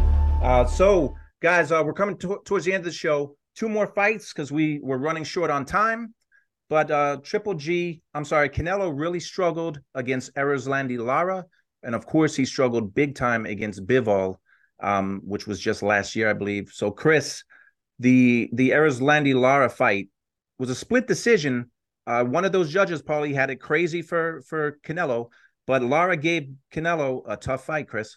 [0.42, 3.36] Uh, so, guys, uh, we're coming to- towards the end of the show.
[3.54, 6.14] Two more fights because we were running short on time.
[6.70, 11.44] But uh, Triple G, I'm sorry, Canelo really struggled against Erislandy Lara.
[11.82, 14.36] And of course, he struggled big time against Bivol,
[14.82, 16.70] um, which was just last year, I believe.
[16.72, 17.44] So, Chris,
[17.98, 20.08] the the Erislandy Lara fight
[20.58, 21.70] was a split decision.
[22.06, 25.28] Uh, one of those judges probably had it crazy for for Canelo,
[25.66, 28.16] but Lara gave Canelo a tough fight, Chris.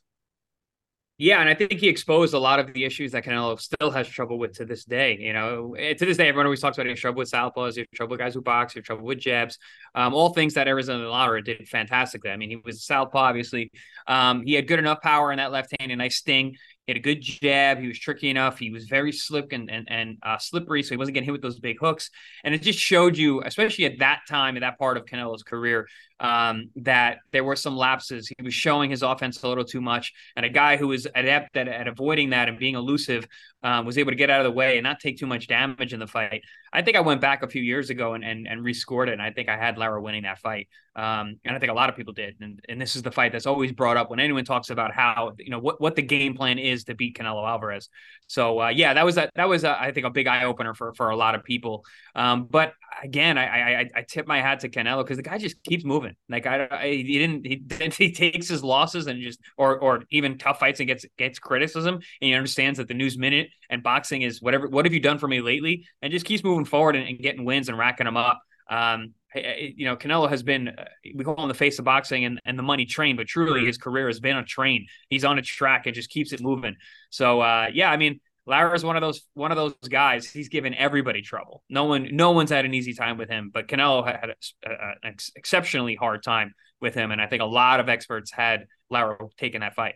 [1.20, 4.08] Yeah, and I think he exposed a lot of the issues that Canelo still has
[4.08, 5.16] trouble with to this day.
[5.20, 7.86] You know, eh, to this day, everyone always talks about has trouble with southpaws, has
[7.94, 9.60] trouble with guys who box, has trouble with jabs,
[9.94, 12.32] um, all things that Erislandy Lara did fantastically.
[12.32, 13.72] I mean, he was southpaw, obviously.
[14.08, 16.56] Um, he had good enough power in that left hand, a nice sting.
[16.86, 17.80] He had a good jab.
[17.80, 18.60] He was tricky enough.
[18.60, 21.42] He was very slick and and, and uh, slippery, so he wasn't getting hit with
[21.42, 22.10] those big hooks.
[22.44, 25.88] And it just showed you, especially at that time, at that part of Canelo's career,
[26.20, 28.30] um, that there were some lapses.
[28.38, 31.56] He was showing his offense a little too much, and a guy who was adept
[31.56, 33.28] at, at avoiding that and being elusive
[33.64, 35.94] um, was able to get out of the way and not take too much damage
[35.94, 36.42] in the fight.
[36.74, 39.22] I think I went back a few years ago and and, and rescored it, and
[39.22, 40.68] I think I had Lara winning that fight.
[40.96, 42.36] Um, and I think a lot of people did.
[42.40, 45.34] And, and this is the fight that's always brought up when anyone talks about how
[45.40, 47.90] you know what, what the game plan is to beat Canelo Alvarez.
[48.28, 50.74] So uh, yeah, that was a, that was a, I think a big eye opener
[50.74, 51.84] for for a lot of people.
[52.16, 55.64] Um, but again, I, I I tip my hat to Canelo because the guy just
[55.64, 56.16] keeps moving.
[56.30, 57.64] Like I, I he didn't he,
[57.98, 61.96] he takes his losses and just or or even tough fights and gets gets criticism
[61.96, 64.68] and he understands that the news minute and boxing is whatever.
[64.68, 65.88] What have you done for me lately?
[66.04, 68.42] And just keeps moving forward and, and getting wins and racking them up.
[68.70, 72.40] Um, you know, Canelo has been, uh, we call him the face of boxing and,
[72.46, 74.86] and the money train, but truly his career has been a train.
[75.10, 76.76] He's on a track and just keeps it moving.
[77.10, 80.30] So, uh, yeah, I mean, Lara is one of those one of those guys.
[80.30, 81.64] He's given everybody trouble.
[81.70, 83.52] No one, no one's had an easy time with him.
[83.54, 87.80] But Canelo had an ex- exceptionally hard time with him, and I think a lot
[87.80, 89.96] of experts had Lara taking that fight.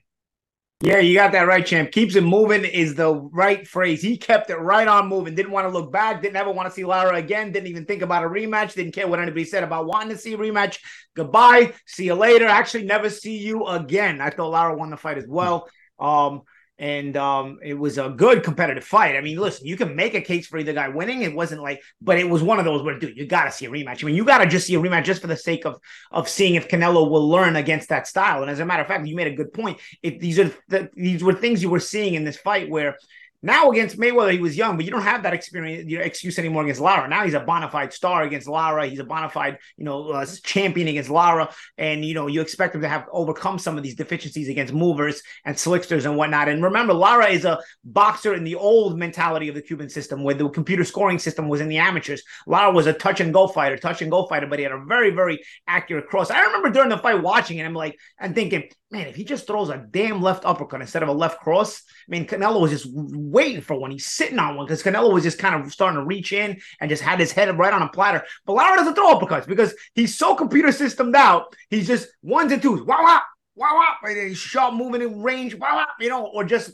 [0.80, 1.92] Yeah, you got that right, champ.
[1.92, 4.00] Keeps it moving is the right phrase.
[4.00, 5.34] He kept it right on moving.
[5.34, 6.22] Didn't want to look back.
[6.22, 7.52] Didn't ever want to see Lara again.
[7.52, 8.76] Didn't even think about a rematch.
[8.76, 10.78] Didn't care what anybody said about wanting to see a rematch.
[11.16, 11.74] Goodbye.
[11.88, 12.46] See you later.
[12.46, 14.22] Actually, never see you again.
[14.22, 15.68] I thought Lara won the fight as well.
[15.98, 16.44] Um,
[16.80, 19.16] and um, it was a good competitive fight.
[19.16, 21.24] I mean, listen, you can make a case for either guy winning.
[21.24, 23.66] It wasn't like, but it was one of those where, dude, you got to see
[23.66, 24.04] a rematch.
[24.04, 25.80] I mean, you got to just see a rematch just for the sake of
[26.12, 28.42] of seeing if Canelo will learn against that style.
[28.42, 29.80] And as a matter of fact, you made a good point.
[30.04, 32.98] If these are the, these were things you were seeing in this fight where
[33.48, 36.64] now against Mayweather, he was young, but you don't have that experience, your excuse anymore
[36.64, 37.08] against Lara.
[37.08, 38.86] Now he's a bona fide star against Lara.
[38.86, 42.76] He's a bona fide, you know, uh, champion against Lara, and you know you expect
[42.76, 46.50] him to have overcome some of these deficiencies against movers and slicksters and whatnot.
[46.50, 50.36] And remember, Lara is a boxer in the old mentality of the Cuban system, where
[50.36, 52.24] the computer scoring system was in the amateurs.
[52.48, 54.84] Lara was a touch and go fighter, touch and go fighter, but he had a
[54.84, 56.30] very, very accurate cross.
[56.30, 59.48] I remember during the fight watching it, I'm like, and thinking, man, if he just
[59.48, 62.88] throws a damn left uppercut instead of a left cross, I mean, Canelo was just
[62.90, 63.92] waiting for one.
[63.92, 66.90] He's sitting on one because Canelo was just kind of starting to reach in and
[66.90, 68.24] just had his head right on a platter.
[68.46, 71.54] But Lara doesn't throw uppercuts because he's so computer systemed out.
[71.70, 73.22] He's just ones and twos, wow, wow,
[73.56, 73.96] wow, wow.
[74.04, 76.72] And he's sharp moving in range, wow, wow, you know, or just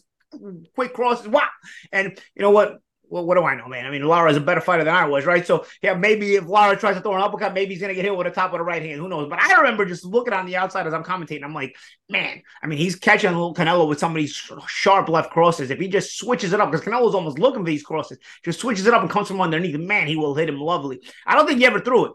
[0.76, 1.49] quick crosses, wow.
[1.91, 2.80] And you know what?
[3.13, 3.86] Well, what do I know, man?
[3.86, 5.45] I mean, Lara is a better fighter than I was, right?
[5.45, 8.06] So, yeah, maybe if Lara tries to throw an uppercut, maybe he's going to get
[8.06, 8.99] hit with the top of the right hand.
[8.99, 9.30] Who knows?
[9.30, 11.43] But I remember just looking on the outside as I'm commentating.
[11.43, 11.76] I'm like,
[12.10, 14.34] man, I mean, he's catching a little Canelo with some of these
[14.65, 15.69] sharp left crosses.
[15.69, 18.88] If he just switches it up, because Canelo's almost looking for these crosses, just switches
[18.88, 20.99] it up and comes from underneath, man, he will hit him lovely.
[21.28, 22.12] I don't think he ever threw it.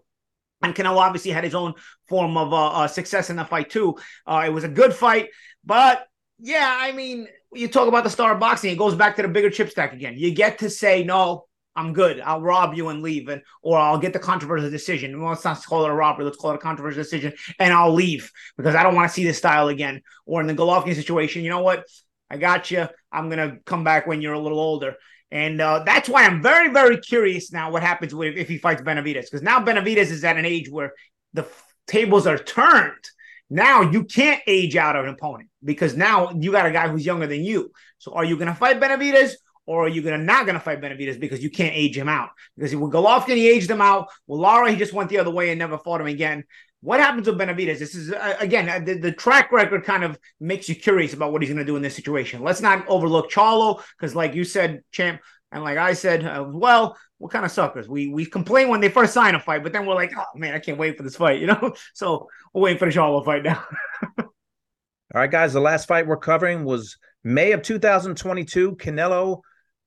[0.62, 1.74] And Canelo obviously had his own
[2.08, 3.98] form of uh, uh, success in the fight, too.
[4.26, 5.28] Uh, it was a good fight,
[5.64, 6.08] but
[6.38, 9.28] yeah, I mean, you talk about the star of boxing, it goes back to the
[9.28, 10.14] bigger chip stack again.
[10.16, 12.20] You get to say, no, I'm good.
[12.20, 15.20] I'll rob you and leave, and or I'll get the controversial decision.
[15.20, 16.24] Well, let's not call it a robbery.
[16.24, 19.22] Let's call it a controversial decision, and I'll leave because I don't want to see
[19.22, 20.02] this style again.
[20.26, 21.84] Or in the Golovkin situation, you know what?
[22.28, 22.88] I got you.
[23.12, 24.96] I'm gonna come back when you're a little older,
[25.30, 28.82] and uh, that's why I'm very, very curious now what happens with if he fights
[28.82, 30.92] Benavides because now Benavides is at an age where
[31.32, 33.04] the f- tables are turned.
[33.50, 37.26] Now you can't age out an opponent because now you got a guy who's younger
[37.26, 37.72] than you.
[37.98, 39.36] So are you going to fight Benavides
[39.68, 42.30] or are you gonna not gonna fight Benavides because you can't age him out?
[42.56, 44.08] Because with Golovkin, he aged him out.
[44.26, 46.44] With Lara, he just went the other way and never fought him again.
[46.80, 47.78] What happens with Benavides?
[47.78, 51.32] This is uh, again uh, the, the, track record kind of makes you curious about
[51.32, 52.42] what he's going to do in this situation.
[52.42, 55.20] Let's not overlook Charlo because, like you said, champ,
[55.52, 57.88] and like I said, uh, well, what kind of suckers?
[57.88, 60.54] We we complain when they first sign a fight, but then we're like, oh man,
[60.54, 61.74] I can't wait for this fight, you know.
[61.94, 63.64] So we're waiting for the Charlo fight now.
[64.18, 65.52] All right, guys.
[65.52, 68.76] The last fight we're covering was May of 2022.
[68.76, 69.40] Canelo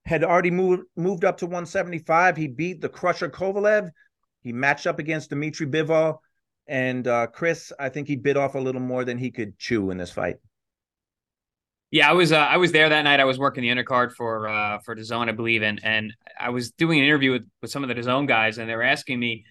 [0.06, 2.38] had already moved moved up to 175.
[2.38, 3.90] He beat the Crusher Kovalev.
[4.42, 6.18] He matched up against Dmitry Bivol.
[6.68, 9.92] And uh, Chris, I think he bit off a little more than he could chew
[9.92, 10.38] in this fight.
[11.92, 13.20] Yeah, I was uh, I was there that night.
[13.20, 16.72] I was working the undercard for uh, for DAZN, I believe, and and I was
[16.72, 19.44] doing an interview with, with some of the DAZN guys, and they were asking me,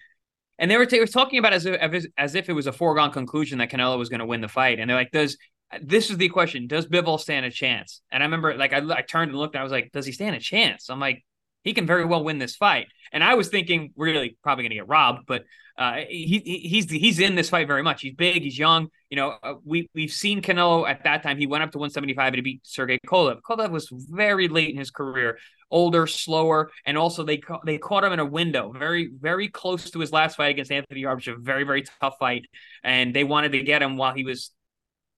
[0.59, 3.13] and they were, t- were talking about as if as if it was a foregone
[3.13, 5.37] conclusion that Canelo was going to win the fight, and they're like, does
[5.83, 8.01] this is the question: Does Bivol stand a chance?
[8.11, 10.13] And I remember, like, I, I turned and looked, and I was like, "Does he
[10.13, 11.23] stand a chance?" I'm like,
[11.63, 12.87] he can very well win this fight.
[13.13, 15.45] And I was thinking, really, probably going to get robbed, but
[15.77, 18.03] uh, he, he's he's in this fight very much.
[18.03, 18.89] He's big, he's young.
[19.11, 21.37] You know, uh, we we've seen Canelo at that time.
[21.37, 23.41] He went up to 175 and he beat Sergey Kovalev.
[23.43, 28.05] Kovalev was very late in his career, older, slower, and also they ca- they caught
[28.05, 31.37] him in a window, very very close to his last fight against Anthony Yarbush, a
[31.37, 32.47] very very tough fight,
[32.85, 34.53] and they wanted to get him while he was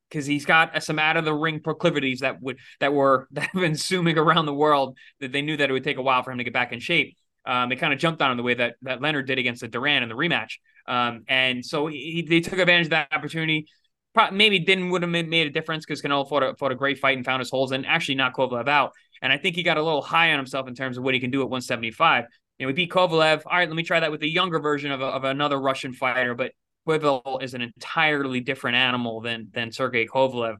[0.09, 3.61] because he's got some out of the ring proclivities that would that were that have
[3.61, 6.31] been zooming around the world that they knew that it would take a while for
[6.31, 7.16] him to get back in shape.
[7.44, 9.68] Um, they kind of jumped on him the way that that Leonard did against the
[9.68, 10.52] Duran in the rematch,
[10.87, 13.66] um, and so he, they took advantage of that opportunity.
[14.14, 16.98] Probably, maybe didn't would have made a difference because Canelo fought a, fought a great
[16.98, 18.92] fight and found his holes and actually knocked Kovalev out.
[19.22, 21.20] And I think he got a little high on himself in terms of what he
[21.20, 22.25] can do at 175.
[22.59, 23.42] You know, we beat Kovalev.
[23.46, 25.94] All right, let me try that with a younger version of, a, of another Russian
[25.94, 26.35] fighter.
[26.35, 26.53] But
[26.87, 30.57] Bivol is an entirely different animal than than Sergey Kovalev.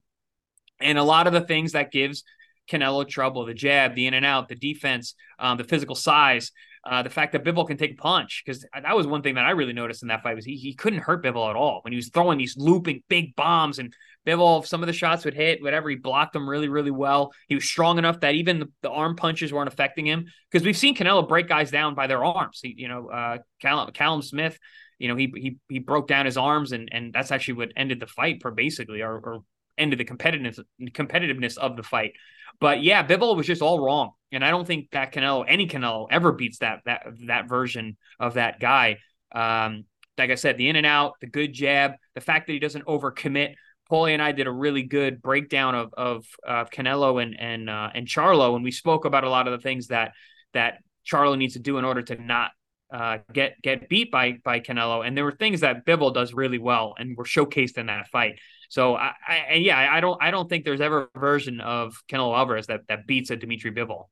[0.81, 2.25] And a lot of the things that gives
[2.71, 6.53] Canelo trouble, the jab, the in and out, the defense, um, the physical size,
[6.85, 9.45] uh, the fact that Bivol can take a punch, because that was one thing that
[9.45, 11.93] I really noticed in that fight was he, he couldn't hurt Bivol at all when
[11.93, 13.95] he was throwing these looping big bombs and
[14.27, 15.91] Bivol, some of the shots would hit, whatever.
[15.91, 17.33] He blocked them really, really well.
[17.49, 20.77] He was strong enough that even the, the arm punches weren't affecting him because we've
[20.77, 22.61] seen Canelo break guys down by their arms.
[22.63, 24.59] He, you know, uh, Callum, Callum Smith,
[24.99, 27.99] you know, he he he broke down his arms and and that's actually what ended
[27.99, 29.41] the fight for basically or, or
[29.79, 30.59] ended the competitiveness
[30.91, 32.13] competitiveness of the fight.
[32.61, 36.07] But yeah, Bivol was just all wrong, and I don't think that Canelo, any Canelo,
[36.11, 38.99] ever beats that that that version of that guy.
[39.35, 39.85] Um,
[40.19, 42.85] like I said, the in and out, the good jab, the fact that he doesn't
[42.85, 43.55] overcommit
[43.93, 47.91] Paulie and I did a really good breakdown of of uh, Canelo and and uh,
[47.95, 50.13] and Charlo, and we spoke about a lot of the things that
[50.55, 52.53] that Charlo needs to do in order to not
[52.91, 55.07] uh, get get beat by by Canelo.
[55.07, 58.39] And there were things that Bivol does really well, and were showcased in that fight.
[58.73, 62.03] So I, I and yeah, I don't I don't think there's ever a version of
[62.09, 64.07] Canelo Alvarez that that beats a Dmitry Bivol.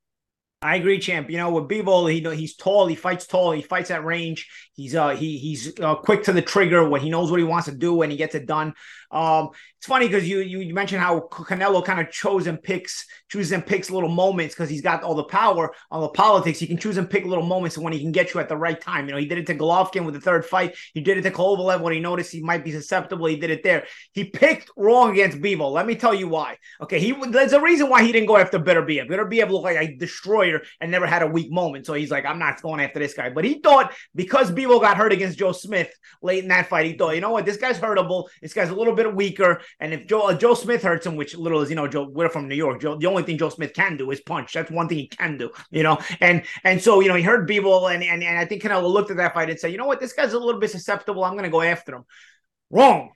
[0.60, 1.30] I agree, champ.
[1.30, 4.50] You know, with Bivol, he he's tall, he fights tall, he fights at range.
[4.74, 7.68] He's uh he he's uh, quick to the trigger when he knows what he wants
[7.68, 8.74] to do and he gets it done.
[9.10, 13.52] Um, it's funny because you, you mentioned how Canelo kind of chose and picks chooses
[13.52, 16.58] and picks little moments because he's got all the power, all the politics.
[16.58, 18.78] He can choose and pick little moments when he can get you at the right
[18.80, 19.06] time.
[19.06, 20.76] You know, he did it to Golovkin with the third fight.
[20.94, 23.26] He did it to Kovalev when he noticed he might be susceptible.
[23.26, 23.86] He did it there.
[24.12, 25.72] He picked wrong against Bivol.
[25.72, 26.58] Let me tell you why.
[26.80, 29.08] Okay, he there's a reason why he didn't go after Beterbiev.
[29.08, 31.86] Beterbiev looked like a destroyer and never had a weak moment.
[31.86, 33.30] So he's like, I'm not going after this guy.
[33.30, 35.92] But he thought because Bivol got hurt against Joe Smith
[36.22, 38.28] late in that fight, he thought, you know what, this guy's hurtable.
[38.42, 39.60] This guy's a little bit weaker.
[39.78, 42.28] And if Joe uh, Joe Smith hurts him, which little is, you know, Joe, we're
[42.28, 42.80] from New York.
[42.82, 44.52] Joe, the only thing Joe Smith can do is punch.
[44.52, 45.98] That's one thing he can do, you know.
[46.20, 49.10] And and so you know he hurt Bivol, and and and I think Canelo looked
[49.10, 51.24] at that fight and said, you know what, this guy's a little bit susceptible.
[51.24, 52.04] I'm going to go after him.
[52.70, 53.10] Wrong,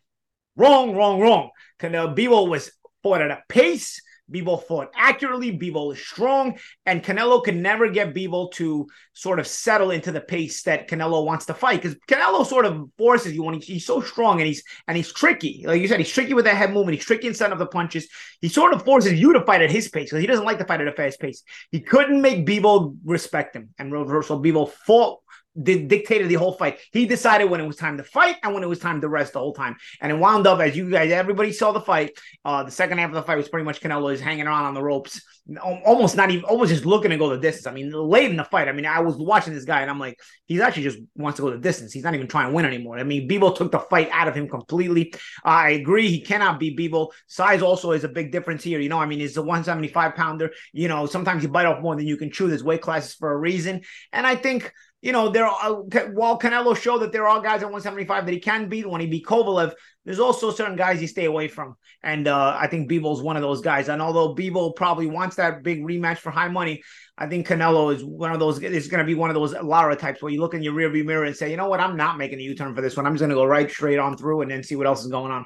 [0.57, 1.51] wrong, wrong, wrong.
[1.79, 2.70] Canelo Bivol was
[3.03, 5.57] fought at a pace Bivol fought accurately.
[5.57, 10.21] Bivol is strong, and Canelo can never get Bivol to sort of settle into the
[10.21, 13.87] pace that Canelo wants to fight because Canelo sort of forces you when he, he's
[13.87, 15.65] so strong and he's and he's tricky.
[15.67, 16.97] Like you said, he's tricky with that head movement.
[16.97, 18.09] He's tricky in up the punches.
[18.41, 20.65] He sort of forces you to fight at his pace because he doesn't like to
[20.65, 21.43] fight at a fast pace.
[21.71, 25.21] He couldn't make Bivol respect him, and so Bivol fought
[25.61, 26.79] did, dictated the whole fight.
[26.93, 29.35] He decided when it was time to fight and when it was time to rest
[29.35, 29.77] the whole time.
[30.01, 32.19] And it wound up as you guys, everybody saw the fight.
[32.45, 34.75] Uh, the second half of the fight was pretty much Canelo is hanging around on
[34.75, 35.21] the ropes,
[35.62, 37.67] almost not even, almost just looking to go the distance.
[37.67, 39.99] I mean, late in the fight, I mean, I was watching this guy and I'm
[39.99, 41.93] like, he's actually just wants to go the distance.
[41.93, 42.99] He's not even trying to win anymore.
[42.99, 45.14] I mean, Bivol took the fight out of him completely.
[45.45, 47.11] I agree, he cannot be Bivol.
[47.27, 48.81] Size also is a big difference here.
[48.81, 50.51] You know, I mean, he's a 175 pounder.
[50.73, 52.49] You know, sometimes you bite off more than you can chew.
[52.49, 54.73] There's weight classes for a reason, and I think
[55.05, 55.75] you know, there are
[56.14, 59.07] while Canelo showed that there are guys at 175 that he can beat when he
[59.07, 59.75] beat Kovalev,
[60.07, 61.77] there's also certain guys you stay away from.
[62.03, 63.90] And uh, I think Bivol's one of those guys.
[63.90, 66.83] And although Bebo probably wants that big rematch for high money,
[67.19, 69.95] I think Canelo is one of those, is going to be one of those Lara
[69.95, 72.17] types where you look in your rearview mirror and say, you know what, I'm not
[72.17, 73.05] making a U turn for this one.
[73.05, 75.11] I'm just going to go right straight on through and then see what else is
[75.11, 75.45] going on.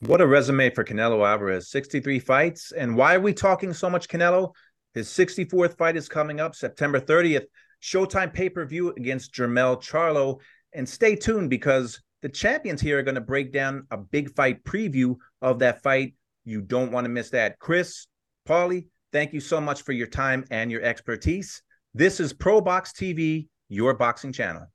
[0.00, 2.72] What a resume for Canelo Alvarez 63 fights.
[2.72, 4.52] And why are we talking so much Canelo?
[4.94, 7.46] His 64th fight is coming up September 30th.
[7.82, 10.40] Showtime pay per view against Jermell Charlo.
[10.74, 14.62] And stay tuned because the champions here are going to break down a big fight
[14.64, 16.14] preview of that fight.
[16.44, 17.58] You don't want to miss that.
[17.58, 18.06] Chris,
[18.46, 21.62] Paulie, thank you so much for your time and your expertise.
[21.94, 24.66] This is Probox TV, your boxing channel.